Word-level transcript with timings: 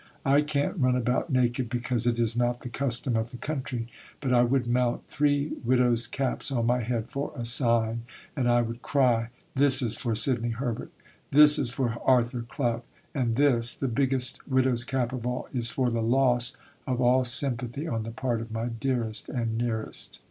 I 0.25 0.41
can't 0.41 0.75
run 0.79 0.95
about 0.95 1.29
naked 1.31 1.69
because 1.69 2.07
it 2.07 2.17
is 2.17 2.35
not 2.35 2.61
the 2.61 2.69
custom 2.69 3.15
of 3.15 3.29
the 3.29 3.37
country. 3.37 3.85
But 4.19 4.33
I 4.33 4.41
would 4.41 4.65
mount 4.65 5.05
three 5.05 5.51
widows' 5.63 6.07
caps 6.07 6.51
on 6.51 6.65
my 6.65 6.81
head, 6.81 7.07
"for 7.07 7.31
a 7.35 7.45
sign." 7.45 8.01
And 8.35 8.49
I 8.49 8.63
would 8.63 8.81
cry, 8.81 9.29
This 9.53 9.79
is 9.79 9.95
for 9.95 10.15
Sidney 10.15 10.49
Herbert, 10.49 10.91
This 11.29 11.59
is 11.59 11.69
for 11.69 11.97
Arthur 12.03 12.41
Clough, 12.41 12.81
and 13.13 13.35
This, 13.35 13.75
the 13.75 13.87
biggest 13.87 14.47
widow's 14.47 14.85
cap 14.85 15.13
of 15.13 15.27
all, 15.27 15.47
is 15.53 15.69
for 15.69 15.91
the 15.91 16.01
loss 16.01 16.57
of 16.87 16.99
all 16.99 17.23
sympathy 17.23 17.87
on 17.87 18.01
the 18.01 18.09
part 18.09 18.41
of 18.41 18.49
my 18.51 18.69
dearest 18.69 19.29
and 19.29 19.55
nearest. 19.55 20.19